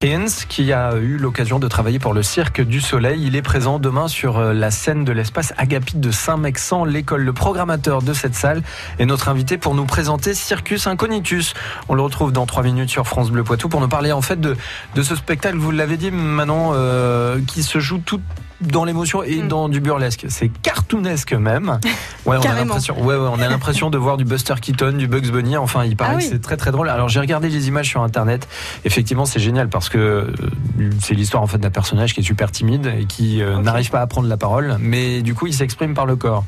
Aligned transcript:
Qui 0.00 0.72
a 0.72 0.94
eu 0.94 1.16
l'occasion 1.16 1.58
de 1.58 1.66
travailler 1.66 1.98
pour 1.98 2.14
le 2.14 2.22
Cirque 2.22 2.60
du 2.60 2.80
Soleil. 2.80 3.20
Il 3.26 3.34
est 3.34 3.42
présent 3.42 3.80
demain 3.80 4.06
sur 4.06 4.38
euh, 4.38 4.52
la 4.52 4.70
scène 4.70 5.04
de 5.04 5.10
l'espace 5.10 5.52
Agapite 5.56 5.98
de 5.98 6.12
Saint-Mexan, 6.12 6.84
l'école. 6.84 7.22
Le 7.22 7.32
programmateur 7.32 8.00
de 8.00 8.12
cette 8.12 8.36
salle 8.36 8.62
est 9.00 9.06
notre 9.06 9.28
invité 9.28 9.58
pour 9.58 9.74
nous 9.74 9.86
présenter 9.86 10.34
Circus 10.34 10.86
Incognitus. 10.86 11.52
On 11.88 11.94
le 11.94 12.02
retrouve 12.02 12.30
dans 12.30 12.46
trois 12.46 12.62
minutes 12.62 12.90
sur 12.90 13.08
France 13.08 13.32
Bleu 13.32 13.42
Poitou 13.42 13.68
pour 13.68 13.80
nous 13.80 13.88
parler 13.88 14.12
en 14.12 14.22
fait 14.22 14.40
de, 14.40 14.56
de 14.94 15.02
ce 15.02 15.16
spectacle, 15.16 15.56
vous 15.56 15.72
l'avez 15.72 15.96
dit 15.96 16.12
Manon, 16.12 16.70
euh, 16.74 17.40
qui 17.48 17.64
se 17.64 17.80
joue 17.80 17.98
tout 17.98 18.20
dans 18.60 18.84
l'émotion 18.84 19.22
et 19.22 19.42
Mm. 19.42 19.48
dans 19.48 19.68
du 19.68 19.80
burlesque. 19.80 20.26
C'est 20.28 20.48
cartoonesque 20.48 21.32
même. 21.32 21.78
Ouais, 22.26 22.36
on 22.38 22.48
a 22.48 22.54
l'impression. 22.54 23.00
Ouais, 23.00 23.14
ouais, 23.16 23.28
on 23.32 23.40
a 23.40 23.48
l'impression 23.48 23.90
de 23.90 23.98
voir 23.98 24.16
du 24.16 24.24
Buster 24.24 24.54
Keaton, 24.60 24.92
du 24.92 25.06
Bugs 25.06 25.30
Bunny. 25.30 25.56
Enfin, 25.56 25.84
il 25.84 25.96
paraît 25.96 26.14
Ah 26.14 26.18
que 26.18 26.22
oui. 26.22 26.28
c'est 26.30 26.40
très 26.42 26.56
très 26.56 26.70
drôle. 26.72 26.88
Alors 26.88 27.08
j'ai 27.08 27.20
regardé 27.20 27.48
les 27.48 27.68
images 27.68 27.88
sur 27.88 28.02
internet. 28.02 28.48
Effectivement, 28.84 29.24
c'est 29.26 29.40
génial 29.40 29.68
parce 29.68 29.88
que 29.88 29.98
euh, 29.98 30.32
c'est 31.00 31.14
l'histoire 31.14 31.42
en 31.42 31.46
fait 31.46 31.58
d'un 31.58 31.70
personnage 31.70 32.14
qui 32.14 32.20
est 32.20 32.24
super 32.24 32.50
timide 32.50 32.92
et 32.98 33.04
qui 33.04 33.42
euh, 33.42 33.58
n'arrive 33.60 33.90
pas 33.90 34.00
à 34.00 34.06
prendre 34.06 34.28
la 34.28 34.36
parole, 34.36 34.76
mais 34.80 35.22
du 35.22 35.34
coup 35.34 35.46
il 35.46 35.54
s'exprime 35.54 35.94
par 35.94 36.06
le 36.06 36.16
corps. 36.16 36.44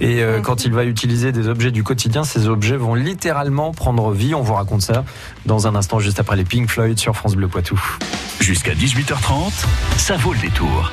Et 0.00 0.22
euh, 0.22 0.40
quand 0.40 0.64
il 0.64 0.72
va 0.72 0.84
utiliser 0.84 1.32
des 1.32 1.48
objets 1.48 1.70
du 1.70 1.82
quotidien, 1.82 2.24
ces 2.24 2.48
objets 2.48 2.76
vont 2.76 2.94
littéralement 2.94 3.72
prendre 3.72 4.12
vie. 4.12 4.34
On 4.34 4.42
vous 4.42 4.54
raconte 4.54 4.82
ça 4.82 5.04
dans 5.46 5.66
un 5.66 5.74
instant, 5.74 5.98
juste 5.98 6.20
après 6.20 6.36
les 6.36 6.44
Pink 6.44 6.70
Floyd 6.70 6.98
sur 6.98 7.16
France 7.16 7.34
Bleu 7.34 7.48
Poitou. 7.48 7.80
Jusqu'à 8.40 8.74
18h30, 8.74 9.52
ça 9.96 10.16
vaut 10.16 10.32
le 10.32 10.38
détour. 10.38 10.92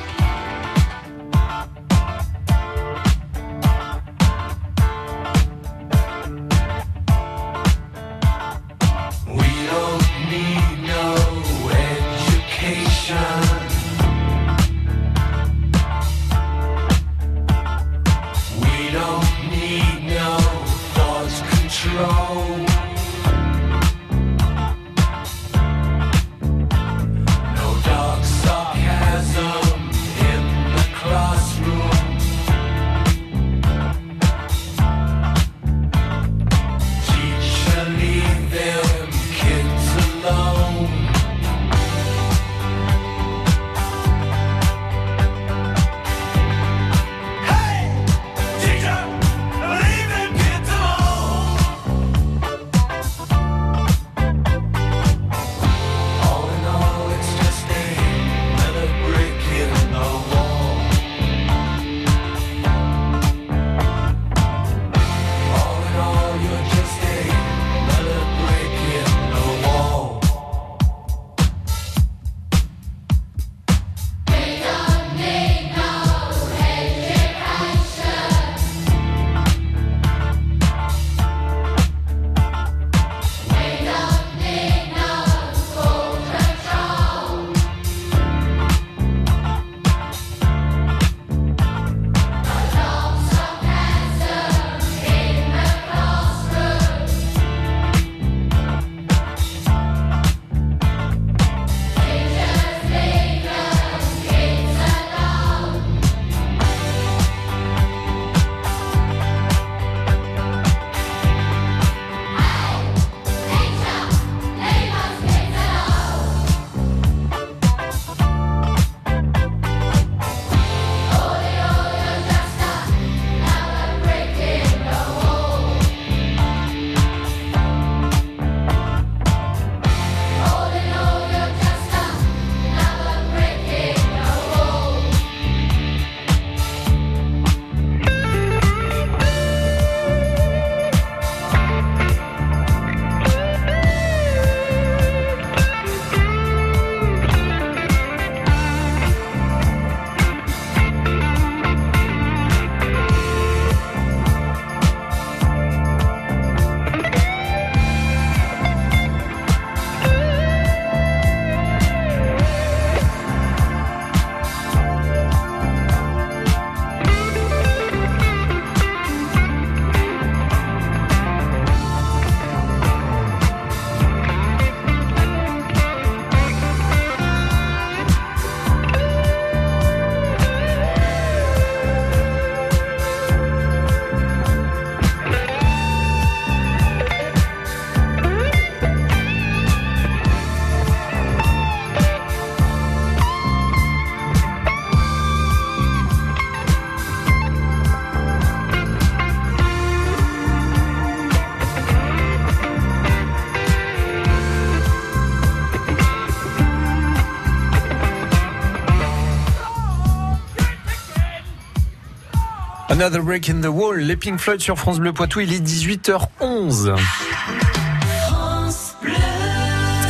Another 212.88 213.20
Break 213.20 213.48
in 213.48 213.60
the 213.60 213.66
Wall, 213.66 213.98
les 213.98 214.16
Pink 214.16 214.38
Floyd 214.38 214.60
sur 214.60 214.78
France 214.78 215.00
Bleu 215.00 215.12
Poitou, 215.12 215.40
il 215.40 215.52
est 215.52 215.60
18h11. 215.60 216.96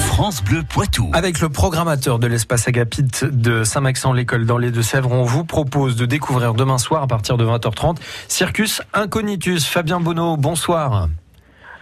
France 0.06 0.44
Bleu 0.44 0.62
Poitou. 0.62 1.10
Avec 1.14 1.40
le 1.40 1.48
programmateur 1.48 2.18
de 2.18 2.26
l'espace 2.26 2.68
Agapite 2.68 3.24
de 3.24 3.64
Saint-Maxent, 3.64 4.12
l'école 4.14 4.44
dans 4.44 4.58
les 4.58 4.70
Deux-Sèvres, 4.70 5.10
on 5.10 5.24
vous 5.24 5.44
propose 5.44 5.96
de 5.96 6.04
découvrir 6.04 6.52
demain 6.52 6.78
soir 6.78 7.02
à 7.02 7.06
partir 7.06 7.38
de 7.38 7.46
20h30 7.46 7.96
Circus 8.28 8.82
Incognitus. 8.92 9.64
Fabien 9.66 9.98
Bonneau, 9.98 10.36
bonsoir. 10.36 11.08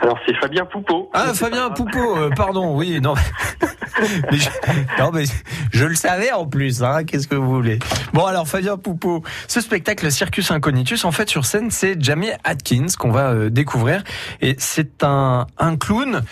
Alors 0.04 0.18
c'est 0.26 0.34
Fabien 0.36 0.66
Poupeau. 0.66 1.08
Ah, 1.14 1.32
Fabien 1.32 1.70
Poupeau, 1.70 2.18
euh, 2.18 2.28
pardon, 2.36 2.76
oui, 2.76 3.00
non. 3.00 3.14
Mais 4.30 4.36
je, 4.36 4.50
non, 4.98 5.12
mais 5.12 5.24
je 5.72 5.84
le 5.86 5.94
savais 5.94 6.30
en 6.30 6.46
plus, 6.46 6.82
hein, 6.82 7.04
qu'est-ce 7.04 7.26
que 7.26 7.36
vous 7.36 7.54
voulez. 7.54 7.78
Bon, 8.12 8.26
alors, 8.26 8.46
Fabien 8.46 8.76
Poupeau, 8.76 9.22
ce 9.48 9.62
spectacle 9.62 10.10
Circus 10.12 10.50
Incognitus, 10.50 11.06
en 11.06 11.12
fait, 11.12 11.30
sur 11.30 11.46
scène, 11.46 11.70
c'est 11.70 11.98
Jamie 12.02 12.28
Atkins 12.42 12.88
qu'on 12.98 13.12
va 13.12 13.30
euh, 13.30 13.48
découvrir. 13.48 14.04
Et 14.42 14.56
c'est 14.58 15.04
un, 15.04 15.46
un 15.56 15.76
clown 15.76 16.22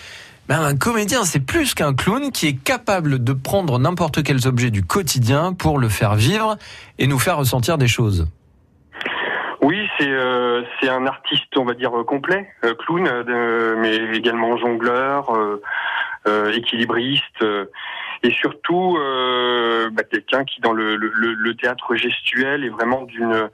Ben, 0.49 0.61
un 0.61 0.75
comédien, 0.75 1.23
c'est 1.23 1.39
plus 1.39 1.73
qu'un 1.73 1.95
clown 1.95 2.31
qui 2.31 2.47
est 2.47 2.63
capable 2.63 3.23
de 3.23 3.33
prendre 3.33 3.79
n'importe 3.79 4.21
quels 4.21 4.45
objets 4.45 4.69
du 4.69 4.83
quotidien 4.83 5.53
pour 5.53 5.79
le 5.79 5.89
faire 5.89 6.13
vivre 6.13 6.57
et 6.99 7.07
nous 7.07 7.17
faire 7.17 7.37
ressentir 7.37 7.79
des 7.79 7.87
choses. 7.87 8.27
C'est 9.97 10.09
euh, 10.09 10.63
c'est 10.79 10.89
un 10.89 11.05
artiste, 11.05 11.55
on 11.57 11.65
va 11.65 11.73
dire 11.73 11.97
euh, 11.97 12.03
complet, 12.03 12.49
euh, 12.63 12.73
clown, 12.73 13.07
euh, 13.07 13.75
mais 13.77 13.95
également 14.17 14.57
jongleur, 14.57 15.31
équilibriste, 16.53 17.43
et 18.23 18.31
surtout 18.31 18.97
bah, 19.91 20.03
quelqu'un 20.03 20.45
qui 20.45 20.61
dans 20.61 20.71
le, 20.71 20.95
le, 20.95 21.11
le- 21.13 21.33
le 21.33 21.55
théâtre 21.55 21.95
gestuel 21.95 22.63
est 22.63 22.69
vraiment 22.69 23.03
d'une 23.03 23.49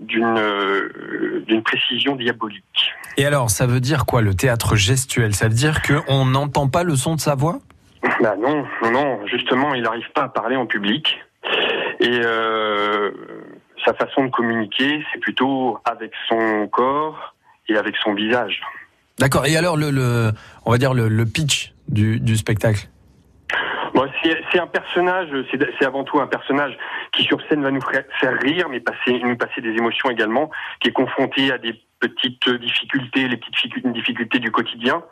d'une 0.00 0.40
d'une 1.46 1.62
précision 1.62 2.16
diabolique. 2.16 2.94
Et 3.16 3.26
alors, 3.26 3.50
ça 3.50 3.66
veut 3.66 3.80
dire 3.80 4.06
quoi 4.06 4.22
le 4.22 4.34
théâtre 4.34 4.76
gestuel? 4.76 5.34
Ça 5.34 5.48
veut 5.48 5.54
dire 5.54 5.82
qu'on 5.82 6.24
n'entend 6.26 6.68
pas 6.68 6.84
le 6.84 6.96
son 6.96 7.16
de 7.16 7.20
sa 7.20 7.34
voix? 7.34 7.58
Bah 8.20 8.34
non, 8.38 8.64
non, 8.82 8.90
non, 8.90 9.26
justement, 9.26 9.74
il 9.74 9.82
n'arrive 9.82 10.10
pas 10.14 10.22
à 10.22 10.28
parler 10.28 10.56
en 10.56 10.66
public. 10.66 11.20
Et 12.00 12.20
euh, 12.24 13.10
sa 13.84 13.94
façon 13.94 14.24
de 14.24 14.30
communiquer, 14.30 15.02
c'est 15.12 15.20
plutôt 15.20 15.78
avec 15.84 16.12
son 16.28 16.68
corps 16.68 17.34
et 17.68 17.76
avec 17.76 17.96
son 18.02 18.14
visage. 18.14 18.60
D'accord. 19.18 19.46
Et 19.46 19.56
alors, 19.56 19.76
le, 19.76 20.32
on 20.64 20.70
va 20.70 20.78
dire 20.78 20.94
le, 20.94 21.24
pitch 21.24 21.72
du 21.88 22.36
spectacle? 22.36 22.88
Bon, 23.94 24.08
c'est 24.22 24.58
un 24.58 24.66
personnage, 24.66 25.28
c'est 25.50 25.84
avant 25.84 26.02
tout 26.02 26.18
un 26.18 26.26
personnage 26.26 26.76
qui 27.12 27.24
sur 27.24 27.38
scène 27.48 27.62
va 27.62 27.70
nous 27.70 27.80
faire 27.82 28.38
rire, 28.40 28.68
mais 28.70 28.80
passer, 28.80 29.20
nous 29.22 29.36
passer 29.36 29.60
des 29.60 29.70
émotions 29.70 30.08
également, 30.08 30.50
qui 30.80 30.88
est 30.88 30.92
confronté 30.92 31.52
à 31.52 31.58
des 31.58 31.78
petites 32.00 32.48
difficultés, 32.48 33.28
les 33.28 33.36
petites 33.36 33.56
ficu- 33.56 33.92
difficultés 33.92 34.38
du 34.38 34.50
quotidien, 34.50 35.02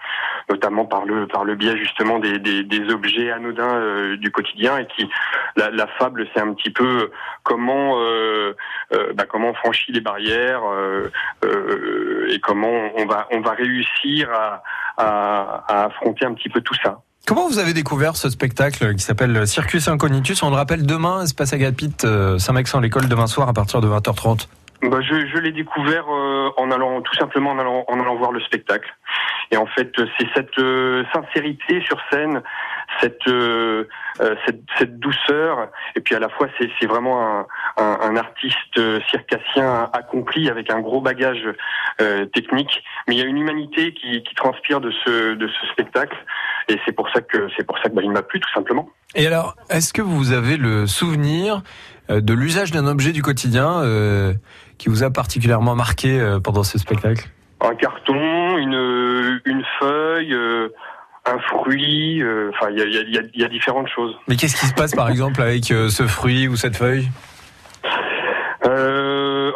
notamment 0.49 0.87
par 0.87 1.05
le 1.05 1.27
par 1.27 1.45
le 1.45 1.55
biais 1.57 1.77
justement 1.77 2.19
des, 2.19 2.39
des, 2.39 2.65
des 2.65 2.91
objets 2.91 3.31
anodins 3.31 3.75
euh, 3.77 4.17
du 4.17 4.31
quotidien, 4.33 4.79
et 4.79 4.87
qui 4.87 5.09
la, 5.57 5.71
la 5.71 5.87
fable 5.87 6.27
c'est 6.35 6.41
un 6.41 6.53
petit 6.55 6.71
peu 6.71 7.11
comment 7.45 8.01
euh, 8.01 8.57
euh, 8.95 9.13
bah, 9.15 9.25
comment 9.29 9.51
on 9.51 9.55
franchit 9.55 9.93
les 9.93 10.01
barrières 10.01 10.63
euh, 10.65 11.13
euh, 11.45 12.29
et 12.31 12.41
comment 12.41 12.91
on 12.97 13.05
va 13.05 13.29
on 13.31 13.41
va 13.41 13.53
réussir 13.53 14.33
à, 14.33 14.63
à, 14.97 15.65
à 15.69 15.85
affronter 15.85 16.25
un 16.25 16.33
petit 16.35 16.49
peu 16.49 16.63
tout 16.63 16.75
ça. 16.83 17.03
Comment 17.27 17.47
vous 17.49 17.59
avez 17.59 17.73
découvert 17.73 18.17
ce 18.17 18.29
spectacle 18.29 18.95
qui 18.95 19.03
s'appelle 19.05 19.47
Circus 19.47 19.87
Incognitus? 19.89 20.43
On 20.43 20.51
le 20.51 20.57
rappelle 20.57 20.85
demain, 20.85 21.23
Espace 21.23 21.53
Agapit, 21.53 21.95
euh, 22.05 22.39
Saint-Maxent 22.39 22.81
l'école 22.81 23.09
demain 23.09 23.27
soir 23.29 23.49
à 23.49 23.53
partir 23.53 23.81
de 23.81 23.89
20h30. 23.89 24.49
Bah, 24.83 24.99
je, 25.03 25.27
je 25.27 25.39
l'ai 25.39 25.53
découvert 25.53 26.07
euh, 26.11 26.51
en 26.57 26.71
allant 26.71 27.03
tout 27.03 27.15
simplement 27.15 27.51
en 27.51 27.59
allant, 27.59 27.85
en 27.87 28.01
allant 28.01 28.17
voir 28.17 28.33
le 28.33 28.41
spectacle. 28.41 28.89
Et 29.53 29.57
en 29.57 29.67
fait, 29.67 29.93
c'est 30.19 30.27
cette 30.35 30.59
euh, 30.59 31.05
sincérité 31.13 31.83
sur 31.83 31.99
scène, 32.11 32.41
cette, 33.01 33.27
euh, 33.29 33.89
euh, 34.21 34.35
cette 34.47 34.63
cette 34.79 34.99
douceur, 34.99 35.69
et 35.97 36.01
puis 36.01 36.15
à 36.15 36.19
la 36.19 36.29
fois 36.29 36.49
c'est 36.59 36.87
vraiment 36.87 37.21
un, 37.21 37.47
un, 37.77 37.99
un 38.01 38.17
artiste 38.17 38.79
euh, 38.79 39.01
circassien 39.11 39.91
accompli 39.93 40.49
avec 40.49 40.71
un 40.71 40.81
gros 40.81 41.01
bagage 41.01 41.47
technique. 42.33 42.83
Mais 43.07 43.15
il 43.17 43.19
y 43.19 43.23
a 43.23 43.27
une 43.27 43.37
humanité 43.37 43.93
qui, 43.93 44.23
qui 44.23 44.35
transpire 44.35 44.81
de 44.81 44.91
ce 45.05 45.35
de 45.35 45.49
ce 45.49 45.67
spectacle, 45.73 46.17
et 46.71 46.81
c'est 46.85 46.93
pour 46.93 47.09
ça 47.13 47.21
que 47.21 47.49
c'est 47.57 47.67
pour 47.67 47.77
ça 47.79 47.89
que 47.89 47.95
bah, 47.95 48.03
il 48.05 48.11
m'a 48.11 48.23
plu 48.23 48.41
tout 48.41 48.53
simplement. 48.55 48.89
Et 49.15 49.27
alors, 49.27 49.57
est-ce 49.69 49.93
que 49.93 50.03
vous 50.03 50.33
avez 50.33 50.57
le 50.57 50.87
souvenir 50.87 51.63
euh, 52.11 52.21
de 52.21 52.33
l'usage 52.33 52.71
d'un 52.71 52.87
objet 52.87 53.13
du 53.13 53.23
quotidien 53.23 53.83
euh, 53.83 54.33
qui 54.79 54.89
vous 54.89 55.03
a 55.03 55.11
particulièrement 55.11 55.75
marqué 55.75 56.21
euh, 56.21 56.41
pendant 56.41 56.63
ce 56.63 56.79
spectacle? 56.79 57.29
Un 57.61 57.75
carton, 57.75 58.57
une, 58.57 59.41
une 59.45 59.65
feuille, 59.79 60.33
euh, 60.33 60.69
un 61.27 61.39
fruit, 61.41 62.23
euh, 62.23 62.51
enfin 62.55 62.71
il 62.71 62.79
y 62.79 62.83
a, 62.83 62.87
y, 62.87 63.41
y 63.41 63.45
y 63.45 63.49
différentes 63.49 63.89
choses. 63.89 64.15
Mais 64.29 64.37
qu'est-ce 64.37 64.59
qui 64.59 64.67
se 64.67 64.75
passe 64.75 64.95
par 64.95 65.11
exemple 65.11 65.43
avec 65.43 65.71
euh, 65.71 65.89
ce 65.89 66.05
fruit 66.07 66.49
ou 66.49 66.57
cette 66.57 66.77
feuille? 66.77 67.09
Euh, 68.67 69.00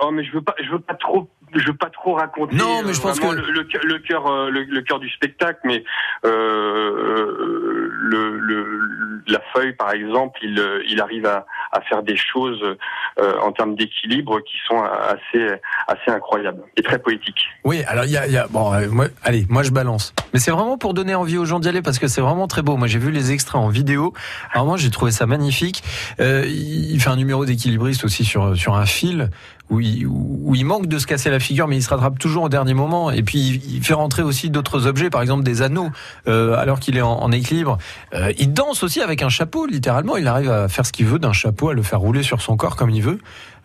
oh 0.06 0.10
mais 0.10 0.24
je 0.24 0.32
veux 0.32 0.42
pas, 0.42 0.54
je 0.62 0.70
veux 0.70 0.78
pas 0.80 0.94
trop, 0.94 1.28
je 1.54 1.66
veux 1.66 1.76
pas 1.76 1.90
trop 1.90 2.14
raconter. 2.14 2.54
Non, 2.56 2.82
mais 2.84 2.92
je 2.92 3.00
euh, 3.00 3.02
pense 3.02 3.20
que- 3.20 3.26
le, 3.26 3.50
le, 3.50 3.64
cœur- 3.64 3.84
le 3.84 3.98
cœur, 3.98 4.26
euh, 4.26 4.50
le, 4.50 4.64
le 4.64 4.82
cœur 4.82 4.98
du 5.00 5.08
spectacle, 5.10 5.60
mais 5.64 5.84
euh, 6.24 7.83
le, 8.00 8.38
le, 8.38 9.22
la 9.26 9.40
feuille 9.52 9.72
par 9.74 9.92
exemple, 9.92 10.38
il, 10.42 10.58
euh, 10.58 10.82
il 10.88 11.00
arrive 11.00 11.26
à, 11.26 11.46
à 11.72 11.80
faire 11.80 12.02
des 12.02 12.16
choses 12.16 12.60
euh, 12.62 13.32
en 13.42 13.52
termes 13.52 13.74
d'équilibre 13.76 14.40
qui 14.40 14.56
sont 14.66 14.82
assez, 14.82 15.46
assez 15.86 16.10
incroyables 16.10 16.62
et 16.76 16.82
très 16.82 16.98
poétiques. 16.98 17.46
Oui, 17.64 17.82
alors 17.86 18.04
il 18.04 18.10
y 18.10 18.16
a, 18.16 18.26
y 18.26 18.36
a- 18.36 18.46
bon, 18.48 18.72
euh, 18.72 19.08
allez, 19.22 19.46
moi 19.48 19.62
je 19.62 19.70
balance. 19.70 20.14
Mais 20.32 20.40
c'est 20.40 20.50
vraiment 20.50 20.78
pour 20.78 20.94
donner 20.94 21.14
envie 21.14 21.38
aux 21.38 21.44
gens 21.44 21.60
d'y 21.60 21.68
aller 21.68 21.82
parce 21.82 21.98
que 21.98 22.08
c'est 22.08 22.20
vraiment 22.20 22.48
très 22.48 22.62
beau. 22.62 22.76
Moi 22.76 22.88
j'ai 22.88 22.98
vu 22.98 23.10
les 23.10 23.32
extraits 23.32 23.60
en 23.60 23.68
vidéo. 23.68 24.12
Alors 24.52 24.66
moi 24.66 24.76
j'ai 24.76 24.90
trouvé 24.90 25.10
ça 25.10 25.26
magnifique. 25.26 25.82
Euh, 26.20 26.44
il 26.46 27.00
fait 27.00 27.10
un 27.10 27.16
numéro 27.16 27.44
d'équilibriste 27.44 28.04
aussi 28.04 28.24
sur 28.24 28.56
sur 28.56 28.74
un 28.74 28.86
fil 28.86 29.30
où 29.70 29.80
il, 29.80 30.06
où 30.06 30.54
il 30.54 30.64
manque 30.64 30.86
de 30.88 30.98
se 30.98 31.06
casser 31.06 31.30
la 31.30 31.40
figure, 31.40 31.66
mais 31.68 31.76
il 31.76 31.82
se 31.82 31.88
rattrape 31.88 32.18
toujours 32.18 32.44
au 32.44 32.48
dernier 32.48 32.74
moment. 32.74 33.10
Et 33.10 33.22
puis 33.22 33.62
il, 33.66 33.82
fait 33.82 33.94
rentrer 33.94 34.22
aussi 34.22 34.50
d'autres 34.50 34.86
objets, 34.86 35.08
par 35.08 35.22
exemple 35.22 35.42
des 35.42 35.62
anneaux, 35.62 35.90
euh, 36.28 36.54
alors 36.58 36.80
qu'il 36.80 36.96
est 36.98 37.02
en 37.02 37.30
équilibre. 37.32 37.78
Euh, 38.14 38.32
il 38.38 38.52
danse 38.52 38.82
aussi 38.82 39.00
avec 39.00 39.22
un 39.22 39.28
chapeau, 39.28 39.66
littéralement. 39.66 40.16
Il 40.16 40.28
arrive 40.28 40.50
à 40.50 40.68
faire 40.68 40.86
ce 40.86 40.92
qu'il 40.92 41.06
veut 41.06 41.18
d'un 41.18 41.32
chapeau, 41.32 41.70
à 41.70 41.74
le 41.74 41.82
faire 41.82 42.00
rouler 42.00 42.22
sur 42.22 42.40
son 42.40 42.56
corps 42.56 42.76
comme 42.76 42.90
il 42.90 43.02
veut. 43.02 43.18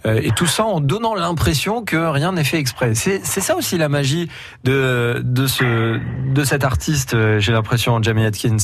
Euh, 0.06 0.19
et 0.24 0.31
tout 0.31 0.45
ça 0.45 0.63
en 0.63 0.80
donnant 0.80 1.13
l'impression 1.13 1.83
que 1.83 1.98
rien 1.98 2.31
n'est 2.31 2.45
fait 2.45 2.57
exprès. 2.57 2.95
C'est 2.95 3.19
ça 3.24 3.56
aussi 3.57 3.77
la 3.77 3.89
magie 3.89 4.30
de 4.63 5.21
de 5.24 5.45
ce 5.45 6.00
de 6.33 6.44
cet 6.44 6.63
artiste. 6.63 7.13
euh, 7.13 7.39
J'ai 7.39 7.51
l'impression, 7.51 8.01
Jamie 8.01 8.25
Atkins. 8.25 8.57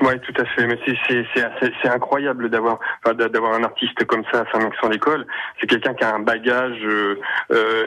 Ouais, 0.00 0.18
tout 0.20 0.32
à 0.40 0.44
fait. 0.46 0.66
Mais 0.66 0.78
c'est 0.86 1.88
incroyable 1.88 2.48
d'avoir 2.48 2.78
d'avoir 3.04 3.52
un 3.52 3.62
artiste 3.64 4.02
comme 4.06 4.22
ça 4.32 4.40
à 4.40 4.44
Saint-Maxent 4.52 4.88
l'école. 4.90 5.26
C'est 5.60 5.66
quelqu'un 5.66 5.92
qui 5.92 6.04
a 6.04 6.14
un 6.14 6.20
bagage 6.20 6.78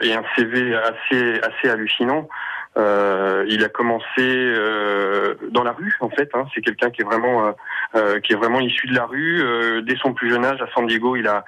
et 0.02 0.14
un 0.14 0.22
CV 0.36 0.74
assez 0.76 1.40
assez 1.40 1.68
hallucinant. 1.68 2.28
Euh, 2.76 3.44
il 3.48 3.64
a 3.64 3.68
commencé 3.68 4.04
euh, 4.18 5.34
dans 5.50 5.64
la 5.64 5.72
rue 5.72 5.96
en 6.00 6.10
fait. 6.10 6.30
Hein. 6.34 6.46
C'est 6.54 6.60
quelqu'un 6.60 6.90
qui 6.90 7.02
est 7.02 7.04
vraiment 7.04 7.46
euh, 7.46 7.52
euh, 7.96 8.20
qui 8.20 8.32
est 8.32 8.36
vraiment 8.36 8.60
issu 8.60 8.86
de 8.86 8.94
la 8.94 9.06
rue. 9.06 9.42
Euh, 9.42 9.82
dès 9.82 9.96
son 9.96 10.12
plus 10.12 10.30
jeune 10.30 10.44
âge 10.44 10.60
à 10.60 10.68
San 10.74 10.86
Diego, 10.86 11.16
il 11.16 11.26
a 11.26 11.44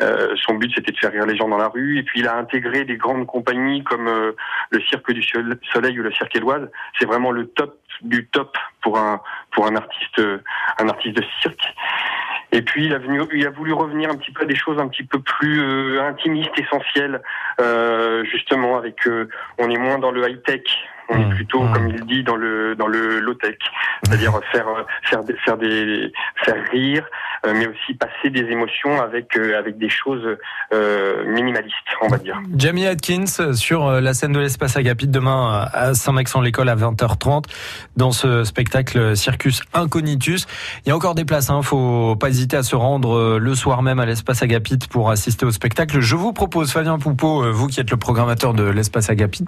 euh, 0.00 0.34
son 0.46 0.54
but 0.54 0.72
c'était 0.74 0.92
de 0.92 0.96
faire 0.96 1.12
rire 1.12 1.26
les 1.26 1.36
gens 1.36 1.48
dans 1.48 1.58
la 1.58 1.68
rue. 1.68 1.98
Et 1.98 2.02
puis 2.02 2.20
il 2.20 2.28
a 2.28 2.36
intégré 2.36 2.84
des 2.84 2.96
grandes 2.96 3.26
compagnies 3.26 3.82
comme 3.84 4.06
le 4.06 4.80
Cirque 4.88 5.12
du 5.12 5.22
Soleil- 5.22 5.98
ou 5.98 6.02
le 6.02 6.12
Cirque 6.12 6.36
Éloise. 6.36 6.68
C'est 6.98 7.06
vraiment 7.06 7.32
le 7.32 7.46
top 7.48 7.78
du 8.02 8.26
top 8.28 8.56
pour 8.82 8.98
un 8.98 9.20
pour 9.52 9.66
un 9.66 9.76
artiste 9.76 10.22
un 10.78 10.88
artiste 10.88 11.16
de 11.16 11.24
cirque. 11.42 11.74
Et 12.52 12.62
puis 12.62 12.86
il 12.86 12.94
a, 12.94 12.98
venu, 12.98 13.20
il 13.32 13.46
a 13.46 13.50
voulu 13.50 13.72
revenir 13.72 14.10
un 14.10 14.16
petit 14.16 14.32
peu 14.32 14.42
à 14.42 14.46
des 14.46 14.56
choses 14.56 14.78
un 14.78 14.88
petit 14.88 15.04
peu 15.04 15.20
plus 15.20 15.60
euh, 15.62 16.02
intimistes, 16.02 16.58
essentielles, 16.58 17.22
euh, 17.60 18.24
justement 18.24 18.76
avec 18.76 19.06
euh, 19.06 19.28
on 19.58 19.70
est 19.70 19.78
moins 19.78 19.98
dans 19.98 20.10
le 20.10 20.28
high 20.28 20.42
tech, 20.42 20.62
on 21.10 21.18
Mmh, 21.18 21.20
est 21.22 21.34
plutôt 21.34 21.62
mmh. 21.62 21.72
comme 21.72 21.88
il 21.88 22.06
dit 22.06 22.22
dans 22.22 22.36
le 22.36 22.76
dans 22.76 22.86
le 22.86 23.18
low 23.18 23.34
tech, 23.34 23.56
c'est-à-dire 24.04 24.38
faire 24.52 24.68
euh, 24.68 24.82
faire 25.02 25.24
des, 25.24 25.34
faire 25.44 25.56
des 25.56 26.12
faire 26.44 26.64
rire, 26.70 27.04
euh, 27.44 27.52
mais 27.52 27.66
aussi 27.66 27.94
passer 27.94 28.30
des 28.30 28.42
émotions 28.50 29.00
avec 29.02 29.36
euh, 29.36 29.58
avec 29.58 29.76
des 29.76 29.88
choses 29.88 30.24
euh, 30.72 31.24
minimalistes, 31.26 31.74
on 32.00 32.08
va 32.08 32.18
dire. 32.18 32.40
Jamie 32.56 32.86
Atkins 32.86 33.54
sur 33.54 33.90
la 33.90 34.14
scène 34.14 34.32
de 34.32 34.38
l'espace 34.38 34.76
Agapit 34.76 35.08
demain 35.08 35.68
à 35.72 35.94
Saint-Maxent 35.94 36.40
l'école 36.42 36.68
à 36.68 36.76
20h30 36.76 37.44
dans 37.96 38.12
ce 38.12 38.44
spectacle 38.44 39.16
Circus 39.16 39.62
Incognitus. 39.74 40.46
Il 40.86 40.90
y 40.90 40.92
a 40.92 40.96
encore 40.96 41.16
des 41.16 41.24
places, 41.24 41.50
hein, 41.50 41.62
faut 41.62 42.14
pas 42.14 42.28
hésiter 42.28 42.39
à 42.52 42.62
se 42.62 42.74
rendre 42.74 43.16
euh, 43.16 43.38
le 43.38 43.54
soir 43.54 43.82
même 43.82 43.98
à 43.98 44.06
l'espace 44.06 44.42
Agapit 44.42 44.78
pour 44.88 45.10
assister 45.10 45.44
au 45.44 45.50
spectacle. 45.50 46.00
Je 46.00 46.16
vous 46.16 46.32
propose 46.32 46.70
Fabien 46.72 46.98
Poupeau, 46.98 47.44
euh, 47.44 47.50
vous 47.50 47.66
qui 47.66 47.80
êtes 47.80 47.90
le 47.90 47.96
programmateur 47.96 48.54
de 48.54 48.64
l'espace 48.64 49.10
Agapit, 49.10 49.44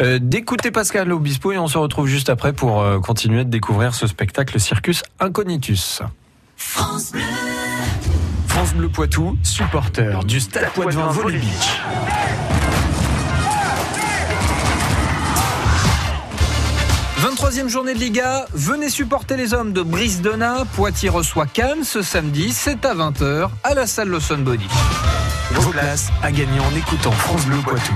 euh, 0.00 0.18
d'écouter 0.20 0.70
Pascal 0.70 1.12
Obispo 1.12 1.52
et 1.52 1.58
on 1.58 1.66
se 1.66 1.78
retrouve 1.78 2.06
juste 2.06 2.28
après 2.28 2.52
pour 2.52 2.84
continuer 3.00 3.44
de 3.44 3.50
découvrir 3.50 3.94
ce 3.94 4.06
spectacle 4.06 4.60
Circus 4.60 5.02
Incognitus. 5.20 6.02
France 6.56 7.12
Bleu 8.74 8.88
Poitou, 8.88 9.36
supporter 9.42 10.24
du 10.24 10.40
Stade 10.40 10.70
Poitvin 10.72 11.08
Volley 11.08 11.38
Beach. 11.38 12.55
23e 17.26 17.66
journée 17.66 17.92
de 17.92 17.98
Liga, 17.98 18.46
venez 18.52 18.88
supporter 18.88 19.36
les 19.36 19.52
hommes 19.52 19.72
de 19.72 19.82
Brisdona. 19.82 20.64
Poitiers 20.76 21.08
reçoit 21.08 21.46
Cannes 21.46 21.82
ce 21.82 22.00
samedi, 22.00 22.52
c'est 22.52 22.84
à 22.84 22.94
20h 22.94 23.48
à 23.64 23.74
la 23.74 23.88
salle 23.88 24.10
Lawson 24.10 24.38
Body. 24.38 24.68
Vos 25.50 25.70
places 25.70 26.06
à 26.22 26.30
gagner 26.30 26.60
en 26.60 26.76
écoutant 26.76 27.10
France 27.10 27.44
Bleu 27.46 27.56
Poitou. 27.64 27.94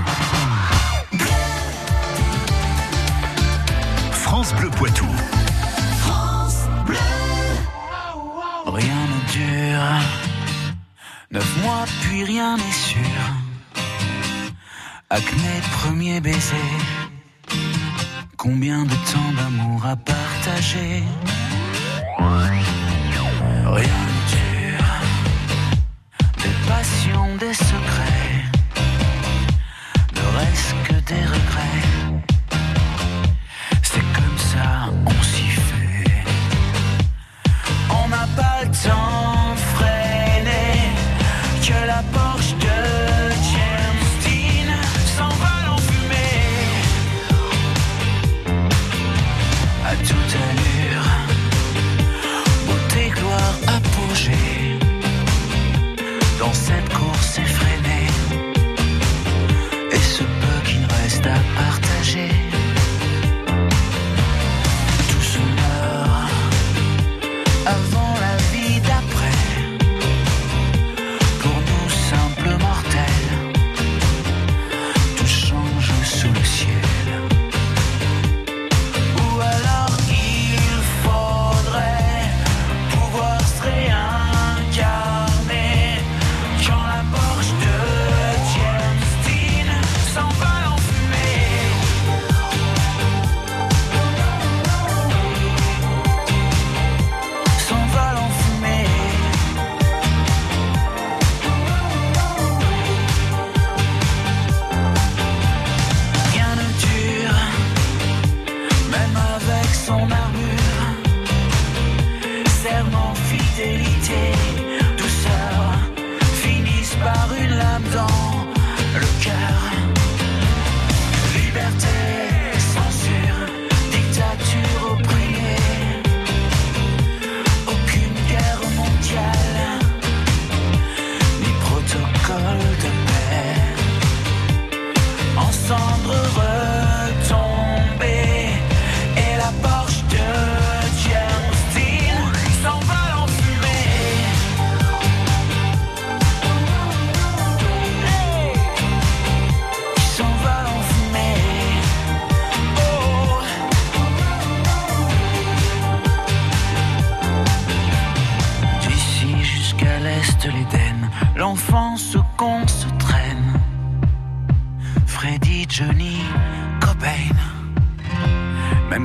France 4.11 4.53
Bleu 4.55 4.69
Poitou. 4.71 5.07
Rien 8.67 8.83
ne 8.83 9.33
dure. 9.33 10.03
Neuf 11.31 11.63
mois, 11.63 11.85
puis 12.03 12.25
rien 12.25 12.57
n'est 12.57 12.73
sûr. 12.73 12.99
Avec 15.09 15.33
mes 15.37 15.61
premiers 15.79 16.21
baisers. 16.21 17.10
Combien 18.43 18.85
de 18.85 18.95
temps 19.13 19.33
d'amour 19.37 19.85
à 19.85 19.97
partager. 19.97 21.03
Rien 22.19 24.03
ne 24.09 24.21
dure, 24.33 24.93
des 26.39 26.57
passions, 26.67 27.37
des 27.39 27.53
secrets, 27.53 28.45
ne 30.15 30.39
reste 30.39 30.75
que 30.85 30.95
des 31.13 31.23
regrets. 31.27 31.90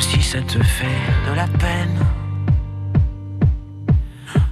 Si 0.10 0.22
ça 0.22 0.42
te 0.42 0.62
fait 0.62 1.02
de 1.28 1.34
la 1.36 1.48
peine. 1.48 2.00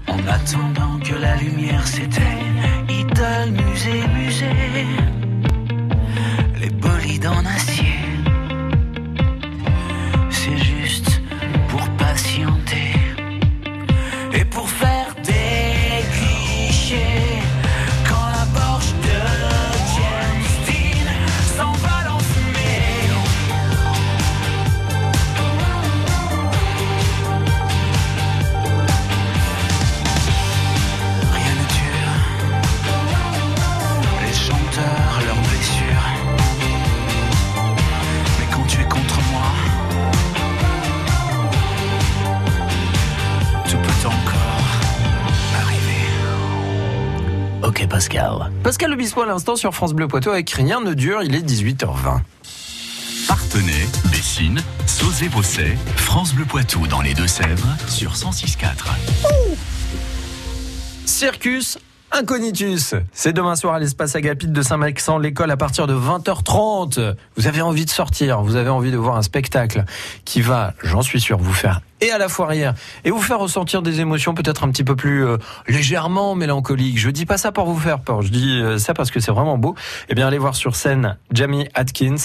En 0.08 0.20
attendant 0.38 0.96
que 1.00 1.16
la 1.16 1.36
lumière 1.36 1.86
s'éteigne, 1.88 2.64
idole, 2.90 3.52
musée, 3.52 4.04
musée. 4.18 4.88
Les 6.60 6.70
bolides 6.70 7.28
en 7.28 7.46
acier. 7.46 8.03
Pascal. 48.74 48.94
Obispo 48.94 49.22
à 49.22 49.28
l'instant 49.28 49.56
sur 49.56 49.72
France 49.76 49.94
Bleu 49.94 50.08
Poitou 50.08 50.32
avec 50.32 50.50
Rien 50.50 50.82
ne 50.82 50.96
dure, 50.96 51.22
il 51.22 51.36
est 51.36 51.48
18h20. 51.48 52.22
Partenay, 53.28 53.88
Bessines, 54.06 54.64
Sauzé-Bosset, 54.88 55.78
France 55.96 56.34
Bleu 56.34 56.46
Poitou 56.46 56.88
dans 56.88 57.02
les 57.02 57.14
Deux-Sèvres 57.14 57.68
sur 57.88 58.14
106.4. 58.14 58.66
Circus 61.06 61.78
Incognitus. 62.12 62.96
C'est 63.12 63.34
demain 63.34 63.56
soir 63.56 63.76
à 63.76 63.80
l'espace 63.80 64.16
Agapite 64.16 64.52
de 64.52 64.62
Saint-Maxent, 64.64 65.20
l'école 65.22 65.52
à 65.52 65.58
partir 65.58 65.86
de 65.86 65.94
20h30. 65.94 67.16
Vous 67.38 67.48
avez 67.48 67.62
envie 67.62 67.86
de 67.86 67.92
sortir, 67.92 68.42
vous 68.42 68.56
avez 68.56 68.70
envie 68.70 68.92
de 68.92 68.98
voir 68.98 69.18
un 69.18 69.24
spectacle 69.24 69.86
qui 70.26 70.42
va, 70.42 70.74
j'en 70.84 71.04
suis 71.04 71.22
sûr, 71.22 71.38
vous 71.38 71.54
faire 71.54 71.82
et 72.02 72.12
à 72.12 72.18
la 72.18 72.30
fois 72.30 72.48
rire 72.48 72.74
et 73.04 73.12
vous 73.12 73.22
faire 73.22 73.40
ressentir 73.40 73.82
des 73.82 74.02
émotions 74.02 74.34
peut-être 74.34 74.64
un 74.64 74.70
petit 74.70 74.84
peu 74.84 74.96
plus 74.96 75.26
euh, 75.26 75.38
légèrement 75.68 76.36
mélancoliques. 76.36 77.00
Je 77.00 77.10
dis 77.10 77.26
pas 77.26 77.38
ça 77.38 77.52
pour 77.52 77.66
vous 77.66 77.80
faire 77.80 78.00
peur, 78.00 78.22
je 78.22 78.30
dis 78.30 78.62
euh, 78.62 78.78
ça 78.78 78.94
parce 78.94 79.12
que 79.12 79.20
c'est 79.20 79.32
vraiment 79.32 79.58
beau. 79.58 79.76
Eh 80.10 80.16
bien, 80.16 80.28
allez 80.28 80.38
voir 80.38 80.56
sur 80.56 80.76
scène 80.76 81.18
Jamie 81.32 81.68
Atkins 81.74 82.16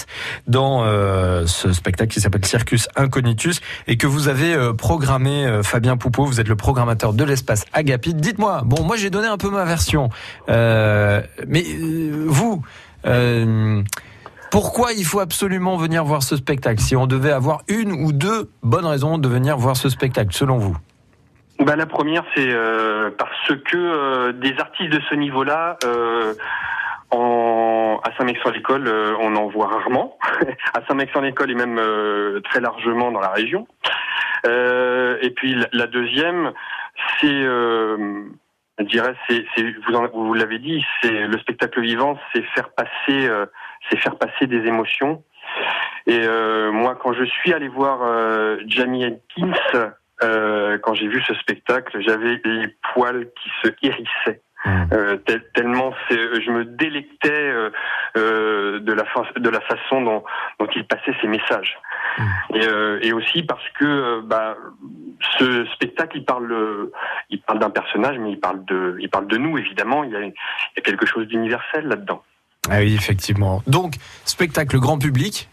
dans 0.47 0.83
euh, 0.83 1.45
ce 1.45 1.71
spectacle 1.73 2.11
qui 2.11 2.21
s'appelle 2.21 2.45
Circus 2.45 2.87
Incognitus 2.95 3.61
et 3.87 3.97
que 3.97 4.07
vous 4.07 4.27
avez 4.27 4.55
programmé 4.77 5.61
Fabien 5.63 5.97
Poupeau. 5.97 6.25
Vous 6.25 6.39
êtes 6.39 6.47
le 6.47 6.55
programmateur 6.55 7.13
de 7.13 7.23
l'espace 7.23 7.65
Agapite. 7.73 8.17
Dites-moi, 8.17 8.61
bon, 8.65 8.83
moi 8.83 8.97
j'ai 8.97 9.09
donné 9.09 9.27
un 9.27 9.37
peu 9.37 9.49
ma 9.49 9.65
version, 9.65 10.09
mais 10.47 11.65
vous. 12.25 12.63
Pourquoi 14.51 14.93
il 14.93 15.05
faut 15.05 15.19
absolument 15.19 15.77
venir 15.77 16.03
voir 16.03 16.23
ce 16.23 16.35
spectacle 16.35 16.79
Si 16.79 16.95
on 16.95 17.07
devait 17.07 17.31
avoir 17.31 17.61
une 17.67 17.91
ou 17.91 18.11
deux 18.11 18.49
bonnes 18.63 18.85
raisons 18.85 19.17
de 19.17 19.27
venir 19.27 19.57
voir 19.57 19.75
ce 19.75 19.89
spectacle, 19.89 20.33
selon 20.33 20.57
vous? 20.57 20.77
Bah, 21.59 21.75
la 21.75 21.85
première, 21.85 22.23
c'est 22.35 22.49
euh, 22.49 23.11
parce 23.17 23.47
que 23.65 23.75
euh, 23.75 24.31
des 24.31 24.55
artistes 24.59 24.91
de 24.91 25.01
ce 25.09 25.15
niveau-là, 25.15 25.77
euh, 25.83 26.33
à 27.11 28.17
Saint-Mexan-l'École, 28.17 28.87
on 29.19 29.35
en 29.35 29.47
voit 29.49 29.67
rarement. 29.67 30.17
à 30.73 30.85
Saint-Mexan-l'École 30.87 31.51
et 31.51 31.55
même 31.55 31.79
très 32.45 32.61
largement 32.61 33.11
dans 33.11 33.19
la 33.19 33.29
région. 33.29 33.67
Et 34.45 35.29
puis 35.35 35.57
la, 35.73 35.87
deuxième, 35.87 36.53
c'est, 37.19 37.45
je 38.79 38.85
dirais, 38.85 39.13
c'est, 39.27 39.45
vous, 39.87 39.95
en- 39.95 40.07
vous 40.07 40.33
l'avez 40.33 40.59
dit, 40.59 40.83
c'est 41.01 41.27
le 41.27 41.37
spectacle 41.39 41.81
vivant, 41.81 42.17
c'est 42.33 42.43
faire 42.55 42.69
passer, 42.69 43.27
euh, 43.27 43.45
c'est 43.89 43.97
faire 43.99 44.17
passer 44.17 44.47
des 44.47 44.65
émotions. 44.67 45.23
Et 46.07 46.21
euh, 46.23 46.71
moi, 46.71 46.95
quand 46.95 47.13
je 47.13 47.23
suis 47.25 47.53
allé 47.53 47.67
voir 47.67 47.99
euh, 48.03 48.57
Jamie 48.67 49.03
Atkins, 49.05 49.91
euh, 50.23 50.77
quand 50.79 50.93
j'ai 50.93 51.07
vu 51.07 51.21
ce 51.21 51.33
spectacle, 51.35 52.01
j'avais 52.01 52.41
les 52.43 52.67
poils 52.93 53.27
qui 53.41 53.49
se 53.63 53.69
hérissaient. 53.81 54.41
Euh, 54.67 55.15
tel- 55.25 55.43
tellement 55.53 55.93
c'est- 56.09 56.41
je 56.41 56.51
me 56.51 56.65
délectais 56.65 57.29
euh, 57.31 57.69
euh, 58.17 58.79
de 58.79 58.91
la 58.91 59.05
fa- 59.05 59.31
de 59.37 59.49
la 59.49 59.61
façon 59.61 60.01
dont, 60.01 60.23
dont 60.59 60.67
il 60.75 60.83
passait 60.85 61.13
ses 61.21 61.27
messages. 61.27 61.77
et, 62.53 62.65
euh, 62.67 62.99
et 63.01 63.13
aussi 63.13 63.43
parce 63.43 63.63
que 63.79 63.85
euh, 63.85 64.21
bah, 64.21 64.57
ce 65.37 65.65
spectacle 65.75 66.17
il 66.17 66.25
parle 66.25 66.51
euh, 66.51 66.91
il 67.29 67.39
parle 67.39 67.59
d'un 67.59 67.69
personnage 67.69 68.17
mais 68.19 68.31
il 68.31 68.39
parle 68.39 68.65
de 68.65 68.97
il 68.99 69.09
parle 69.09 69.27
de 69.27 69.37
nous 69.37 69.57
évidemment 69.57 70.03
il 70.03 70.11
y 70.11 70.15
a, 70.17 70.21
il 70.21 70.33
y 70.75 70.79
a 70.79 70.81
quelque 70.81 71.05
chose 71.05 71.25
d'universel 71.27 71.87
là-dedans 71.87 72.21
Ah 72.69 72.79
oui, 72.79 72.93
effectivement. 72.95 73.63
Donc, 73.67 73.93
spectacle 74.25 74.77
grand 74.79 74.97
public. 74.99 75.47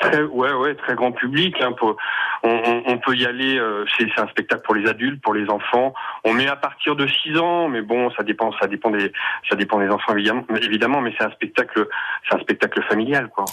Très, 0.00 0.22
ouais, 0.22 0.52
ouais, 0.52 0.74
très 0.74 0.94
grand 0.94 1.10
public. 1.12 1.56
Hein, 1.62 1.72
pour, 1.72 1.96
on, 2.42 2.48
on- 2.50 2.82
on 2.86 2.98
peut 2.98 3.14
y 3.16 3.26
aller. 3.26 3.58
euh, 3.58 3.84
c'est 3.96 4.06
c'est 4.14 4.20
un 4.20 4.28
spectacle 4.28 4.62
pour 4.64 4.74
les 4.74 4.88
adultes, 4.88 5.20
pour 5.22 5.34
les 5.34 5.48
enfants. 5.50 5.92
On 6.24 6.32
met 6.32 6.46
à 6.48 6.56
partir 6.56 6.96
de 6.96 7.06
6 7.06 7.36
ans, 7.38 7.68
mais 7.68 7.82
bon, 7.82 8.10
ça 8.16 8.22
dépend, 8.22 8.50
ça 8.60 8.66
dépend 8.66 8.90
des, 8.90 9.12
ça 9.48 9.56
dépend 9.56 9.78
des 9.80 9.88
enfants 9.88 10.14
évidemment. 10.14 10.44
mais 10.50 10.60
Évidemment, 10.64 11.00
mais 11.00 11.12
c'est 11.18 11.24
un 11.24 11.30
spectacle, 11.30 11.86
c'est 12.28 12.36
un 12.36 12.40
spectacle 12.40 12.82
familial, 12.88 13.28
quoi. 13.28 13.44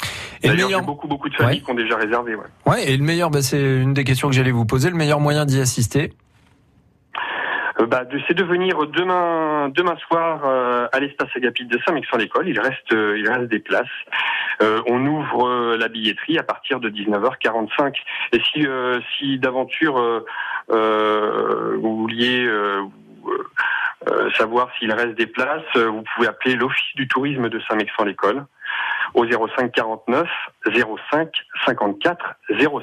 Et 0.43 0.47
le 0.47 0.53
D'ailleurs, 0.53 0.67
meilleur, 0.69 0.81
beaucoup, 0.83 1.07
beaucoup 1.07 1.29
de 1.29 1.35
familles 1.35 1.57
Ouais. 1.59 1.63
qui 1.63 1.71
ont 1.71 1.75
déjà 1.75 1.95
réservé. 1.97 2.35
Ouais. 2.35 2.45
ouais, 2.65 2.91
et 2.91 2.97
le 2.97 3.03
meilleur, 3.03 3.29
bah, 3.29 3.41
c'est 3.41 3.59
une 3.61 3.93
des 3.93 4.03
questions 4.03 4.29
que 4.29 4.35
j'allais 4.35 4.51
vous 4.51 4.65
poser. 4.65 4.89
Le 4.89 4.95
meilleur 4.95 5.19
moyen 5.19 5.45
d'y 5.45 5.59
assister. 5.59 6.13
Euh, 7.79 7.85
bah, 7.87 8.05
de- 8.05 8.19
c'est 8.27 8.33
de 8.33 8.43
venir 8.43 8.77
demain, 8.87 9.69
demain 9.69 9.95
soir 10.07 10.41
euh, 10.45 10.87
à 10.91 10.99
l'espace 10.99 11.29
Agapite 11.35 11.67
de 11.69 11.79
Saint-Mexan 11.85 12.17
l'école. 12.17 12.47
Il 12.47 12.59
reste, 12.59 12.91
euh, 12.93 13.17
il 13.17 13.27
reste 13.29 13.49
des 13.49 13.59
places. 13.59 13.87
Euh, 14.61 14.81
on 14.87 15.05
ouvre 15.05 15.47
euh, 15.47 15.77
la 15.77 15.87
billetterie 15.89 16.37
à 16.39 16.43
partir 16.43 16.79
de 16.79 16.89
19h45. 16.89 17.95
Et 18.31 18.39
si, 18.39 18.65
euh, 18.65 18.99
si 19.17 19.37
d'aventure 19.39 19.95
vous 20.69 21.97
vouliez 21.97 22.47
savoir 24.37 24.69
s'il 24.77 24.91
reste 24.93 25.15
des 25.15 25.27
places, 25.27 25.75
vous 25.75 26.03
pouvez 26.15 26.27
appeler 26.27 26.55
l'Office 26.55 26.95
du 26.95 27.07
tourisme 27.07 27.49
de 27.49 27.59
Saint-Mexan 27.67 28.05
l'école 28.05 28.45
au 29.13 29.25
05 29.25 29.71
49 29.71 30.27
05 31.11 31.29
54 31.65 32.17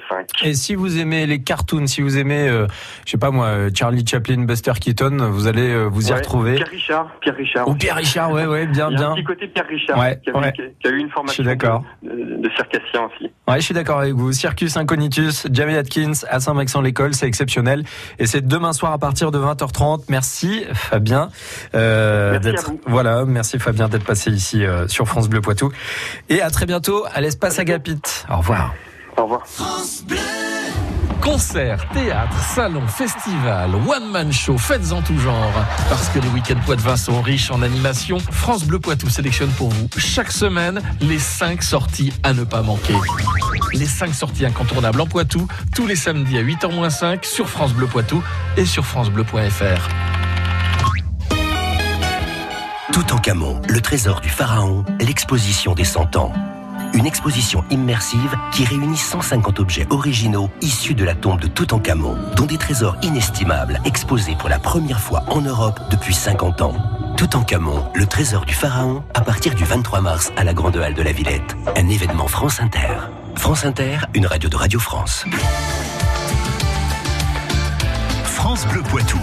05. 0.09 0.27
Et 0.45 0.55
si 0.55 0.75
vous 0.75 0.99
aimez 0.99 1.27
les 1.27 1.43
cartoons, 1.43 1.87
si 1.87 2.01
vous 2.03 2.19
aimez, 2.19 2.49
euh, 2.49 2.67
je 3.05 3.11
sais 3.13 3.19
pas 3.19 3.31
moi, 3.31 3.47
euh, 3.47 3.71
Charlie 3.75 4.07
Chaplin, 4.07 4.45
Buster 4.45 4.73
Keaton, 4.81 5.29
vous 5.31 5.47
allez 5.47 5.69
euh, 5.71 5.85
vous 5.87 6.09
y 6.09 6.13
Ouais, 6.13 6.19
retrouver. 6.19 6.55
Pierre 6.57 6.69
Richard, 6.69 7.11
Pierre 7.21 7.37
Richard. 7.37 7.69
Ou 7.69 7.75
Pierre 7.75 7.97
Richard, 7.97 8.31
ouais, 8.33 8.47
ouais, 8.47 8.67
bien, 8.67 8.89
Il 8.91 8.99
y 8.99 9.03
a 9.03 9.07
un 9.09 9.15
bien. 9.15 9.15
petit 9.15 9.25
côté 9.25 9.49
Pierre 9.49 9.67
Richard 9.69 9.99
Ouais, 9.99 10.21
qui, 10.23 10.31
a, 10.31 10.39
ouais. 10.39 10.53
qui 10.53 10.63
a- 10.63 10.67
qui 10.81 10.87
a 10.89 10.91
eu 10.91 10.99
une 10.99 11.11
formation 11.11 11.43
de, 11.43 11.51
de, 11.51 12.37
de 12.43 12.51
circassien 12.57 13.03
aussi. 13.15 13.31
Ouais, 13.49 13.57
je 13.57 13.61
suis 13.65 13.75
d'accord 13.75 13.99
avec 14.01 14.15
vous. 14.15 14.33
Circus 14.33 14.77
Incognitus, 14.77 15.47
Jamie 15.53 15.77
Atkins 15.77 16.13
à 16.31 16.41
Saint-Maxent-l'École, 16.41 17.15
c'est 17.15 17.27
exceptionnel. 17.27 17.85
Et 18.19 18.27
c'est 18.27 18.47
demain 18.47 18.73
soir 18.73 18.93
à 18.93 18.99
partir 18.99 19.31
de 19.31 19.39
20h30. 19.39 20.05
Merci 20.09 20.65
Fabien. 20.75 21.29
euh, 21.75 22.33
Merci 22.33 22.49
à 22.49 22.51
d'être- 22.53 22.71
vous. 22.71 22.81
Voilà, 22.87 23.25
merci 23.25 23.59
Fabien 23.59 23.89
d'être 23.89 24.05
passé 24.05 24.31
ici 24.31 24.65
euh, 24.65 24.87
sur 24.89 25.07
France 25.09 25.29
Bleu 25.29 25.41
Poitou. 25.41 25.71
Et 26.29 26.41
à 26.41 26.51
très 26.51 26.67
bientôt 26.67 27.05
à 27.13 27.21
l'espace 27.21 27.59
Agapite. 27.59 28.27
Au 28.31 28.39
revoir. 28.39 28.75
Au 29.17 29.25
revoir. 29.25 29.43
Concerts, 31.23 31.87
théâtre, 31.95 32.37
salons, 32.53 32.87
festivals, 32.89 33.71
one-man 33.87 34.33
show, 34.33 34.59
fêtes 34.59 34.91
en 34.91 35.03
tout 35.03 35.17
genre. 35.19 35.53
Parce 35.89 36.09
que 36.09 36.19
les 36.19 36.27
week-ends 36.29 36.61
Poitevin 36.67 36.97
sont 36.97 37.23
riches 37.23 37.53
en 37.53 37.63
animation, 37.63 38.19
France 38.19 38.65
Bleu 38.65 38.81
Poitou 38.81 39.09
sélectionne 39.09 39.51
pour 39.51 39.71
vous 39.71 39.89
chaque 39.99 40.33
semaine 40.33 40.83
les 41.01 41.21
5 41.21 41.63
sorties 41.63 42.13
à 42.25 42.33
ne 42.33 42.43
pas 42.43 42.63
manquer. 42.63 42.97
Les 43.73 43.87
5 43.87 44.13
sorties 44.13 44.47
incontournables 44.47 45.01
en 45.01 45.07
Poitou, 45.07 45.47
tous 45.77 45.87
les 45.87 45.97
samedis 45.97 46.39
à 46.39 46.43
8h-5 46.43 47.25
sur 47.25 47.49
France 47.49 47.73
Bleu 47.73 47.87
Poitou 47.87 48.21
et 48.57 48.65
sur 48.65 48.85
francebleu.fr. 48.85 50.22
Toutankhamon, 52.93 53.63
le 53.71 53.81
trésor 53.81 54.21
du 54.21 54.29
pharaon, 54.29 54.85
l'exposition 55.01 55.75
des 55.75 55.85
100 55.85 56.17
ans. 56.17 56.33
Une 56.93 57.07
exposition 57.07 57.65
immersive 57.71 58.37
qui 58.53 58.67
réunit 58.67 58.99
150 58.99 59.61
objets 59.61 59.87
originaux 59.89 60.51
issus 60.61 60.95
de 60.95 61.03
la 61.03 61.15
tombe 61.15 61.41
de 61.41 61.47
Toutankhamon, 61.47 62.19
dont 62.37 62.45
des 62.45 62.59
trésors 62.59 62.97
inestimables 63.03 63.81
exposés 63.87 64.37
pour 64.39 64.51
la 64.51 64.59
première 64.59 65.01
fois 65.01 65.25
en 65.29 65.41
Europe 65.41 65.81
depuis 65.91 66.13
50 66.13 66.61
ans. 66.61 66.77
Toutankhamon, 67.17 67.83
le 67.95 68.05
trésor 68.05 68.45
du 68.45 68.53
pharaon, 68.53 69.03
à 69.15 69.23
partir 69.23 69.55
du 69.55 69.65
23 69.65 70.03
mars 70.03 70.31
à 70.37 70.45
la 70.45 70.53
Grande 70.53 70.77
Halle 70.77 70.95
de 70.95 71.03
la 71.03 71.13
Villette. 71.13 71.57
Un 71.77 71.89
événement 71.89 72.29
France 72.29 72.61
Inter. 72.61 73.09
France 73.37 73.65
Inter, 73.65 74.01
une 74.13 74.27
radio 74.27 74.51
de 74.51 74.57
Radio 74.57 74.79
France. 74.79 75.25
France 78.25 78.67
Bleu 78.67 78.83
Poitou. 78.83 79.19